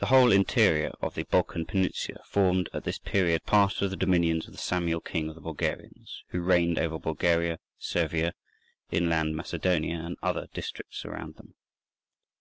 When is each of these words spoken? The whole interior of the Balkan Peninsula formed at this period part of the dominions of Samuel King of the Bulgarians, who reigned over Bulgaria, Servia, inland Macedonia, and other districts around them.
The 0.00 0.06
whole 0.06 0.32
interior 0.32 0.90
of 1.00 1.14
the 1.14 1.22
Balkan 1.22 1.64
Peninsula 1.64 2.18
formed 2.26 2.68
at 2.72 2.82
this 2.82 2.98
period 2.98 3.44
part 3.46 3.80
of 3.80 3.90
the 3.90 3.96
dominions 3.96 4.48
of 4.48 4.58
Samuel 4.58 5.00
King 5.00 5.28
of 5.28 5.36
the 5.36 5.40
Bulgarians, 5.40 6.24
who 6.30 6.40
reigned 6.40 6.76
over 6.76 6.98
Bulgaria, 6.98 7.60
Servia, 7.78 8.34
inland 8.90 9.36
Macedonia, 9.36 10.00
and 10.04 10.16
other 10.24 10.48
districts 10.54 11.04
around 11.04 11.36
them. 11.36 11.54